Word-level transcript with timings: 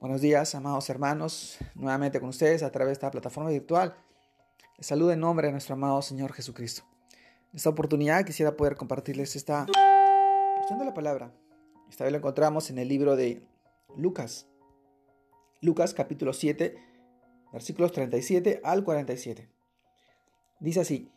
Buenos 0.00 0.20
días, 0.20 0.54
amados 0.54 0.88
hermanos, 0.90 1.58
nuevamente 1.74 2.20
con 2.20 2.28
ustedes 2.28 2.62
a 2.62 2.70
través 2.70 2.90
de 2.90 2.92
esta 2.92 3.10
plataforma 3.10 3.50
virtual. 3.50 3.96
Saludo 4.78 5.10
en 5.10 5.18
nombre 5.18 5.48
de 5.48 5.52
nuestro 5.52 5.74
amado 5.74 6.00
Señor 6.02 6.32
Jesucristo. 6.32 6.84
En 7.50 7.56
esta 7.56 7.70
oportunidad 7.70 8.24
quisiera 8.24 8.56
poder 8.56 8.76
compartirles 8.76 9.34
esta 9.34 9.66
porción 9.66 10.78
de 10.78 10.84
la 10.84 10.94
palabra. 10.94 11.32
Esta 11.90 12.04
vez 12.04 12.12
lo 12.12 12.18
encontramos 12.18 12.70
en 12.70 12.78
el 12.78 12.86
libro 12.86 13.16
de 13.16 13.42
Lucas. 13.96 14.46
Lucas 15.62 15.94
capítulo 15.94 16.32
7, 16.32 16.78
versículos 17.52 17.90
37 17.90 18.60
al 18.62 18.84
47. 18.84 19.48
Dice 20.60 20.78
así, 20.78 21.10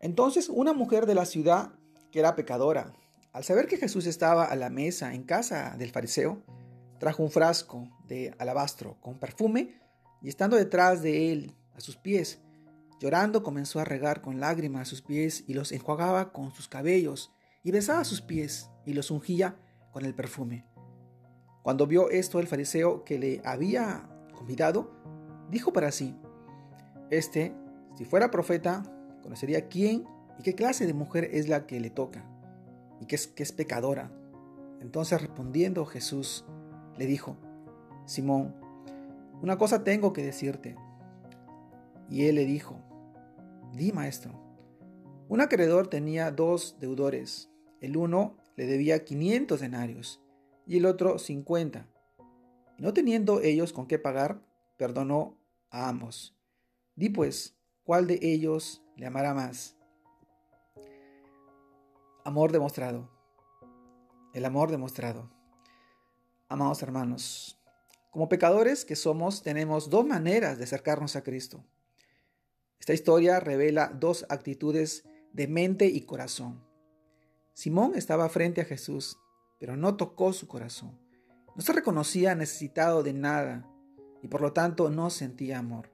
entonces 0.00 0.50
una 0.50 0.74
mujer 0.74 1.06
de 1.06 1.14
la 1.14 1.24
ciudad 1.24 1.72
que 2.12 2.18
era 2.18 2.36
pecadora, 2.36 2.92
al 3.32 3.44
saber 3.44 3.68
que 3.68 3.78
Jesús 3.78 4.04
estaba 4.04 4.44
a 4.44 4.54
la 4.54 4.68
mesa 4.68 5.14
en 5.14 5.22
casa 5.22 5.76
del 5.78 5.92
fariseo, 5.92 6.42
trajo 6.98 7.22
un 7.22 7.30
frasco 7.30 7.88
de 8.06 8.34
alabastro 8.38 9.00
con 9.00 9.18
perfume 9.18 9.74
y 10.20 10.28
estando 10.28 10.56
detrás 10.56 11.02
de 11.02 11.32
él 11.32 11.54
a 11.74 11.80
sus 11.80 11.96
pies, 11.96 12.40
llorando 13.00 13.42
comenzó 13.42 13.80
a 13.80 13.84
regar 13.84 14.20
con 14.20 14.40
lágrimas 14.40 14.88
sus 14.88 15.02
pies 15.02 15.44
y 15.46 15.54
los 15.54 15.72
enjuagaba 15.72 16.32
con 16.32 16.52
sus 16.52 16.68
cabellos 16.68 17.32
y 17.62 17.70
besaba 17.70 18.04
sus 18.04 18.20
pies 18.20 18.70
y 18.84 18.94
los 18.94 19.10
ungía 19.10 19.56
con 19.92 20.04
el 20.04 20.14
perfume. 20.14 20.66
Cuando 21.62 21.86
vio 21.86 22.10
esto 22.10 22.40
el 22.40 22.46
fariseo 22.46 23.04
que 23.04 23.18
le 23.18 23.42
había 23.44 24.08
convidado, 24.34 24.90
dijo 25.50 25.72
para 25.72 25.92
sí, 25.92 26.16
Este, 27.10 27.54
si 27.96 28.04
fuera 28.04 28.30
profeta, 28.30 28.82
conocería 29.22 29.68
quién 29.68 30.04
y 30.38 30.42
qué 30.42 30.54
clase 30.54 30.86
de 30.86 30.94
mujer 30.94 31.28
es 31.32 31.48
la 31.48 31.66
que 31.66 31.80
le 31.80 31.90
toca 31.90 32.24
y 33.00 33.06
que 33.06 33.16
es, 33.16 33.26
que 33.26 33.42
es 33.42 33.52
pecadora. 33.52 34.10
Entonces 34.80 35.20
respondiendo 35.20 35.84
Jesús, 35.84 36.44
le 36.98 37.06
dijo, 37.06 37.36
Simón, 38.04 38.54
una 39.40 39.56
cosa 39.56 39.84
tengo 39.84 40.12
que 40.12 40.24
decirte. 40.24 40.76
Y 42.10 42.26
él 42.26 42.34
le 42.34 42.44
dijo, 42.44 42.80
di 43.72 43.92
maestro. 43.92 44.32
Un 45.28 45.40
acreedor 45.40 45.88
tenía 45.88 46.30
dos 46.30 46.76
deudores. 46.80 47.50
El 47.80 47.96
uno 47.96 48.36
le 48.56 48.66
debía 48.66 49.04
500 49.04 49.60
denarios 49.60 50.20
y 50.66 50.78
el 50.78 50.86
otro 50.86 51.18
50. 51.18 51.86
Y 52.76 52.82
no 52.82 52.92
teniendo 52.92 53.40
ellos 53.40 53.72
con 53.72 53.86
qué 53.86 53.98
pagar, 53.98 54.42
perdonó 54.76 55.38
a 55.70 55.88
ambos. 55.88 56.36
Di 56.96 57.10
pues, 57.10 57.56
¿cuál 57.84 58.06
de 58.06 58.18
ellos 58.22 58.82
le 58.96 59.06
amará 59.06 59.34
más? 59.34 59.76
Amor 62.24 62.50
demostrado. 62.50 63.08
El 64.34 64.44
amor 64.44 64.70
demostrado. 64.70 65.37
Amados 66.50 66.82
hermanos, 66.82 67.60
como 68.10 68.30
pecadores 68.30 68.86
que 68.86 68.96
somos, 68.96 69.42
tenemos 69.42 69.90
dos 69.90 70.06
maneras 70.06 70.56
de 70.56 70.64
acercarnos 70.64 71.14
a 71.14 71.22
Cristo. 71.22 71.62
Esta 72.80 72.94
historia 72.94 73.38
revela 73.38 73.88
dos 73.88 74.24
actitudes 74.30 75.04
de 75.34 75.46
mente 75.46 75.84
y 75.88 76.06
corazón. 76.06 76.64
Simón 77.52 77.92
estaba 77.96 78.30
frente 78.30 78.62
a 78.62 78.64
Jesús, 78.64 79.18
pero 79.60 79.76
no 79.76 79.98
tocó 79.98 80.32
su 80.32 80.48
corazón. 80.48 80.98
No 81.54 81.60
se 81.60 81.74
reconocía 81.74 82.34
necesitado 82.34 83.02
de 83.02 83.12
nada 83.12 83.70
y 84.22 84.28
por 84.28 84.40
lo 84.40 84.54
tanto 84.54 84.88
no 84.88 85.10
sentía 85.10 85.58
amor. 85.58 85.92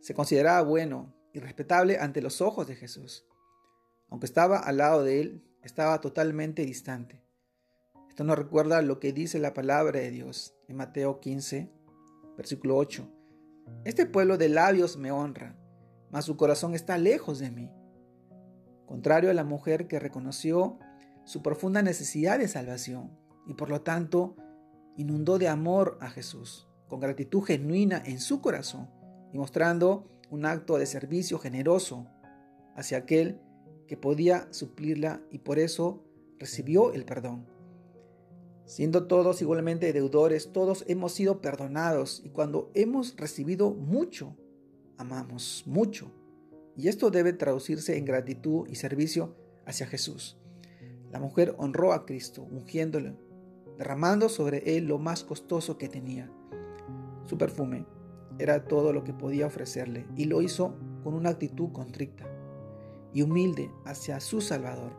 Se 0.00 0.14
consideraba 0.14 0.62
bueno 0.62 1.14
y 1.32 1.38
respetable 1.38 1.98
ante 2.00 2.22
los 2.22 2.40
ojos 2.40 2.66
de 2.66 2.74
Jesús. 2.74 3.24
Aunque 4.08 4.26
estaba 4.26 4.58
al 4.58 4.78
lado 4.78 5.04
de 5.04 5.20
él, 5.20 5.44
estaba 5.62 6.00
totalmente 6.00 6.64
distante. 6.64 7.27
Esto 8.18 8.26
nos 8.26 8.36
recuerda 8.36 8.82
lo 8.82 8.98
que 8.98 9.12
dice 9.12 9.38
la 9.38 9.54
palabra 9.54 10.00
de 10.00 10.10
Dios 10.10 10.52
en 10.66 10.74
Mateo 10.74 11.20
15, 11.20 11.70
versículo 12.36 12.76
8. 12.76 13.08
Este 13.84 14.06
pueblo 14.06 14.36
de 14.36 14.48
labios 14.48 14.96
me 14.96 15.12
honra, 15.12 15.56
mas 16.10 16.24
su 16.24 16.36
corazón 16.36 16.74
está 16.74 16.98
lejos 16.98 17.38
de 17.38 17.52
mí. 17.52 17.70
Contrario 18.86 19.30
a 19.30 19.34
la 19.34 19.44
mujer 19.44 19.86
que 19.86 20.00
reconoció 20.00 20.80
su 21.22 21.44
profunda 21.44 21.80
necesidad 21.80 22.40
de 22.40 22.48
salvación 22.48 23.16
y 23.46 23.54
por 23.54 23.70
lo 23.70 23.82
tanto 23.82 24.34
inundó 24.96 25.38
de 25.38 25.46
amor 25.46 25.96
a 26.00 26.10
Jesús, 26.10 26.66
con 26.88 26.98
gratitud 26.98 27.44
genuina 27.44 28.02
en 28.04 28.18
su 28.18 28.40
corazón 28.40 28.90
y 29.32 29.38
mostrando 29.38 30.10
un 30.28 30.44
acto 30.44 30.76
de 30.76 30.86
servicio 30.86 31.38
generoso 31.38 32.08
hacia 32.74 32.98
aquel 32.98 33.40
que 33.86 33.96
podía 33.96 34.52
suplirla 34.52 35.22
y 35.30 35.38
por 35.38 35.60
eso 35.60 36.02
recibió 36.40 36.92
el 36.92 37.04
perdón. 37.04 37.57
Siendo 38.68 39.06
todos 39.06 39.40
igualmente 39.40 39.94
deudores, 39.94 40.52
todos 40.52 40.84
hemos 40.88 41.12
sido 41.12 41.40
perdonados 41.40 42.20
y 42.22 42.28
cuando 42.28 42.70
hemos 42.74 43.16
recibido 43.16 43.70
mucho, 43.70 44.36
amamos 44.98 45.64
mucho. 45.64 46.12
Y 46.76 46.88
esto 46.88 47.10
debe 47.10 47.32
traducirse 47.32 47.96
en 47.96 48.04
gratitud 48.04 48.68
y 48.68 48.74
servicio 48.74 49.34
hacia 49.64 49.86
Jesús. 49.86 50.36
La 51.10 51.18
mujer 51.18 51.54
honró 51.56 51.94
a 51.94 52.04
Cristo, 52.04 52.42
ungiéndolo, 52.42 53.16
derramando 53.78 54.28
sobre 54.28 54.76
él 54.76 54.84
lo 54.84 54.98
más 54.98 55.24
costoso 55.24 55.78
que 55.78 55.88
tenía. 55.88 56.30
Su 57.24 57.38
perfume 57.38 57.86
era 58.38 58.66
todo 58.66 58.92
lo 58.92 59.02
que 59.02 59.14
podía 59.14 59.46
ofrecerle 59.46 60.06
y 60.14 60.26
lo 60.26 60.42
hizo 60.42 60.76
con 61.02 61.14
una 61.14 61.30
actitud 61.30 61.72
contrita 61.72 62.26
y 63.14 63.22
humilde 63.22 63.70
hacia 63.86 64.20
su 64.20 64.42
Salvador. 64.42 64.92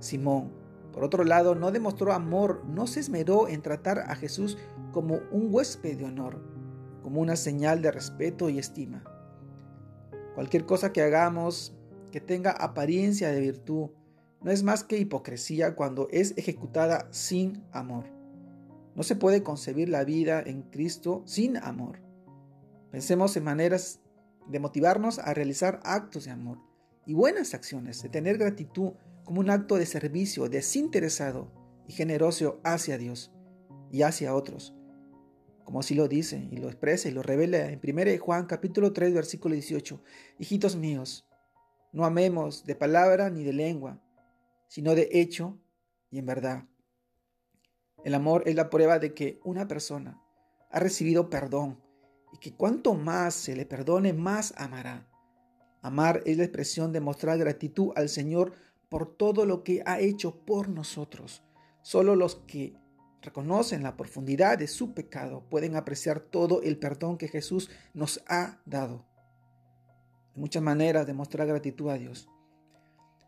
Simón, 0.00 0.59
por 0.92 1.04
otro 1.04 1.24
lado, 1.24 1.54
no 1.54 1.70
demostró 1.70 2.12
amor, 2.12 2.64
no 2.66 2.86
se 2.86 3.00
esmeró 3.00 3.48
en 3.48 3.62
tratar 3.62 4.00
a 4.00 4.16
Jesús 4.16 4.58
como 4.92 5.20
un 5.30 5.48
huésped 5.50 5.98
de 5.98 6.04
honor, 6.04 6.42
como 7.02 7.20
una 7.20 7.36
señal 7.36 7.82
de 7.82 7.92
respeto 7.92 8.48
y 8.48 8.58
estima. 8.58 9.04
Cualquier 10.34 10.66
cosa 10.66 10.92
que 10.92 11.02
hagamos 11.02 11.76
que 12.10 12.20
tenga 12.20 12.50
apariencia 12.50 13.30
de 13.30 13.40
virtud 13.40 13.90
no 14.42 14.50
es 14.50 14.62
más 14.62 14.84
que 14.84 14.98
hipocresía 14.98 15.76
cuando 15.76 16.08
es 16.10 16.36
ejecutada 16.36 17.06
sin 17.10 17.62
amor. 17.72 18.06
No 18.94 19.02
se 19.02 19.16
puede 19.16 19.42
concebir 19.42 19.88
la 19.88 20.04
vida 20.04 20.42
en 20.42 20.62
Cristo 20.62 21.22
sin 21.26 21.56
amor. 21.56 22.00
Pensemos 22.90 23.36
en 23.36 23.44
maneras 23.44 24.00
de 24.48 24.58
motivarnos 24.58 25.18
a 25.18 25.32
realizar 25.34 25.80
actos 25.84 26.24
de 26.24 26.32
amor 26.32 26.58
y 27.06 27.14
buenas 27.14 27.54
acciones, 27.54 28.02
de 28.02 28.08
tener 28.08 28.38
gratitud 28.38 28.92
como 29.24 29.40
un 29.40 29.50
acto 29.50 29.76
de 29.76 29.86
servicio 29.86 30.48
desinteresado 30.48 31.52
y 31.86 31.92
generoso 31.92 32.60
hacia 32.64 32.98
Dios 32.98 33.32
y 33.90 34.02
hacia 34.02 34.34
otros. 34.34 34.74
Como 35.64 35.80
así 35.80 35.94
lo 35.94 36.08
dice 36.08 36.48
y 36.50 36.56
lo 36.56 36.68
expresa 36.68 37.08
y 37.08 37.12
lo 37.12 37.22
revela 37.22 37.70
en 37.70 37.80
1 37.82 38.18
Juan 38.18 38.46
capítulo 38.46 38.92
3 38.92 39.14
versículo 39.14 39.54
18. 39.54 40.02
Hijitos 40.38 40.76
míos, 40.76 41.28
no 41.92 42.04
amemos 42.04 42.64
de 42.64 42.74
palabra 42.74 43.30
ni 43.30 43.44
de 43.44 43.52
lengua, 43.52 44.00
sino 44.68 44.94
de 44.94 45.08
hecho 45.12 45.58
y 46.10 46.18
en 46.18 46.26
verdad. 46.26 46.64
El 48.04 48.14
amor 48.14 48.44
es 48.46 48.54
la 48.54 48.70
prueba 48.70 48.98
de 48.98 49.14
que 49.14 49.40
una 49.44 49.68
persona 49.68 50.20
ha 50.70 50.80
recibido 50.80 51.28
perdón 51.28 51.80
y 52.32 52.38
que 52.38 52.54
cuanto 52.54 52.94
más 52.94 53.34
se 53.34 53.56
le 53.56 53.66
perdone, 53.66 54.12
más 54.12 54.54
amará. 54.56 55.06
Amar 55.82 56.22
es 56.26 56.36
la 56.36 56.44
expresión 56.44 56.92
de 56.92 57.00
mostrar 57.00 57.38
gratitud 57.38 57.92
al 57.96 58.08
Señor 58.08 58.52
por 58.90 59.06
todo 59.06 59.46
lo 59.46 59.64
que 59.64 59.82
ha 59.86 60.00
hecho 60.00 60.44
por 60.44 60.68
nosotros. 60.68 61.42
Solo 61.80 62.16
los 62.16 62.34
que 62.34 62.76
reconocen 63.22 63.82
la 63.82 63.96
profundidad 63.96 64.58
de 64.58 64.66
su 64.66 64.92
pecado 64.92 65.44
pueden 65.48 65.76
apreciar 65.76 66.20
todo 66.20 66.60
el 66.62 66.78
perdón 66.78 67.16
que 67.16 67.28
Jesús 67.28 67.70
nos 67.94 68.22
ha 68.26 68.60
dado. 68.66 69.06
Hay 70.34 70.40
muchas 70.40 70.62
maneras 70.62 71.06
de 71.06 71.14
mostrar 71.14 71.46
gratitud 71.46 71.88
a 71.88 71.94
Dios. 71.94 72.28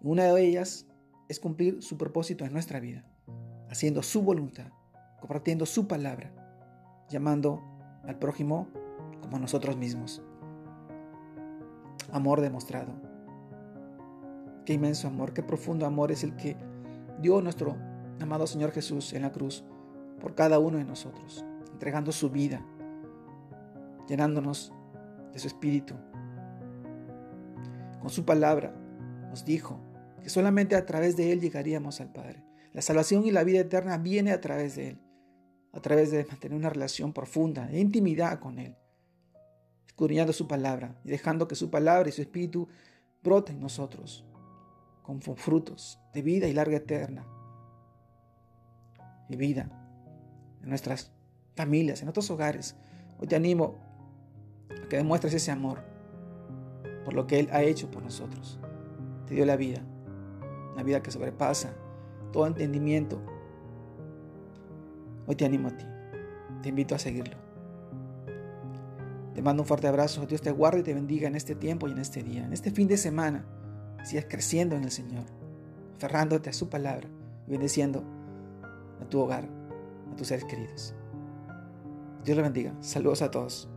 Una 0.01 0.25
de 0.25 0.45
ellas 0.45 0.87
es 1.29 1.39
cumplir 1.39 1.83
su 1.83 1.97
propósito 1.97 2.45
en 2.45 2.53
nuestra 2.53 2.81
vida, 2.81 3.05
haciendo 3.71 4.03
su 4.03 4.23
voluntad, 4.23 4.73
compartiendo 5.21 5.65
su 5.65 5.87
palabra, 5.87 6.33
llamando 7.09 7.63
al 8.03 8.19
prójimo 8.19 8.69
como 9.21 9.37
a 9.37 9.41
nosotros 9.41 9.77
mismos. 9.77 10.23
Amor 12.11 12.41
demostrado. 12.41 13.12
Qué 14.65 14.75
inmenso 14.75 15.09
amor, 15.09 15.33
qué 15.33 15.43
profundo 15.43 15.87
amor 15.87 16.13
es 16.13 16.23
el 16.23 16.37
que 16.37 16.57
dio 17.21 17.41
nuestro 17.41 17.77
amado 18.21 18.47
Señor 18.47 18.71
Jesús 18.71 19.13
en 19.13 19.23
la 19.23 19.33
cruz 19.33 19.65
por 20.21 20.37
cada 20.37 20.61
uno 20.61 20.79
de 20.79 20.85
nosotros, 20.85 21.45
entregando 21.73 22.13
su 22.13 22.31
vida, 22.31 22.65
llenándonos 24.09 24.73
de 25.33 25.39
su 25.41 25.49
espíritu. 25.49 25.95
Con 28.01 28.11
su 28.11 28.25
palabra 28.25 28.73
nos 29.31 29.45
dijo 29.45 29.81
que 30.23 30.31
solamente 30.31 30.77
a 30.77 30.87
través 30.87 31.17
de 31.17 31.33
Él 31.33 31.41
llegaríamos 31.41 32.01
al 32.01 32.13
Padre. 32.13 32.45
La 32.73 32.83
salvación 32.83 33.27
y 33.27 33.33
la 33.33 33.43
vida 33.43 33.61
eterna 33.61 33.99
viene 33.99 34.31
a 34.31 34.41
través 34.41 34.77
de 34.77 34.91
Él, 34.91 35.01
a 35.73 35.81
través 35.81 36.13
de 36.13 36.25
mantener 36.25 36.57
una 36.57 36.71
relación 36.71 37.13
profunda 37.13 37.69
e 37.71 37.81
intimidad 37.81 38.39
con 38.39 38.61
Él, 38.61 38.77
escudriñando 39.89 40.33
su 40.33 40.47
palabra 40.47 41.01
y 41.03 41.11
dejando 41.11 41.49
que 41.49 41.57
su 41.57 41.69
palabra 41.69 42.09
y 42.09 42.13
su 42.13 42.23
espíritu 42.23 42.69
broten 43.25 43.57
en 43.57 43.63
nosotros 43.63 44.25
con 45.03 45.21
frutos 45.21 45.99
de 46.13 46.23
vida 46.23 46.49
y 46.49 46.53
larga 46.53 46.77
eterna. 46.77 47.27
Y 49.29 49.37
vida 49.37 49.69
en 50.63 50.69
nuestras 50.69 51.13
familias, 51.55 52.03
en 52.03 52.09
otros 52.09 52.31
hogares. 52.31 52.77
Hoy 53.19 53.27
te 53.27 53.37
animo 53.37 53.77
a 54.71 54.89
que 54.89 54.97
demuestres 54.97 55.35
ese 55.35 55.51
amor 55.51 55.81
por 57.05 57.15
lo 57.15 57.27
que 57.27 57.41
Él 57.41 57.49
ha 57.53 57.63
hecho 57.63 57.91
por 57.91 58.03
nosotros. 58.03 58.59
Te 59.27 59.35
dio 59.35 59.47
la 59.47 59.57
vida, 59.57 59.83
una 60.73 60.83
vida 60.83 61.03
que 61.03 61.11
sobrepasa 61.11 61.75
todo 62.33 62.47
entendimiento. 62.47 63.21
Hoy 65.27 65.37
te 65.37 65.45
animo 65.45 65.69
a 65.69 65.77
ti, 65.77 65.85
te 66.63 66.69
invito 66.69 66.95
a 66.95 66.99
seguirlo. 66.99 67.37
Te 69.35 69.41
mando 69.41 69.63
un 69.63 69.67
fuerte 69.67 69.89
abrazo, 69.89 70.27
Dios 70.27 70.43
te 70.43 70.51
guarde 70.51 70.81
y 70.81 70.83
te 70.83 70.95
bendiga 70.95 71.27
en 71.27 71.37
este 71.37 71.55
tiempo 71.55 71.89
y 71.89 71.93
en 71.93 71.99
este 71.99 72.23
día, 72.23 72.45
en 72.45 72.53
este 72.53 72.71
fin 72.71 72.87
de 72.87 72.97
semana. 72.97 73.45
Sigas 74.05 74.27
creciendo 74.29 74.77
en 74.77 74.85
el 74.85 74.91
Señor, 74.91 75.25
aferrándote 75.97 76.51
a 76.51 76.53
su 76.53 76.69
palabra 76.69 77.09
y 77.47 77.51
bendiciendo 77.53 78.03
a 79.01 79.05
tu 79.09 79.21
hogar, 79.21 79.49
a 80.13 80.17
tus 80.17 80.29
seres 80.29 80.45
queridos. 80.45 80.95
Dios 82.25 82.37
le 82.37 82.43
bendiga. 82.43 82.75
Saludos 82.81 83.23
a 83.23 83.31
todos. 83.31 83.69